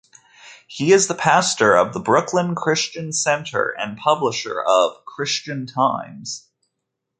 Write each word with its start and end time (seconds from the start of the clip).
He 0.65 0.93
is 0.93 1.05
pastor 1.15 1.75
of 1.77 1.93
the 1.93 1.99
Brooklyn 1.99 2.55
Christian 2.55 3.13
Center 3.13 3.69
and 3.69 3.99
publisher 3.99 4.59
of 4.59 5.05
"Christian 5.05 5.67
Times" 5.67 6.47